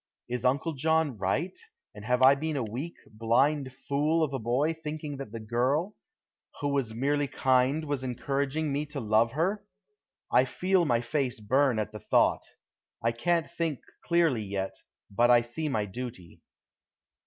[0.27, 1.55] Is Uncle John right,
[1.93, 5.93] and have I been a weak, blind fool of a boy, thinking that the girl,
[6.59, 9.63] who was merely kind, was encouraging me to love her?
[10.31, 12.41] I feel my face burn at the thought.
[13.03, 14.73] I can't think clearly yet,
[15.11, 16.41] but I see my duty.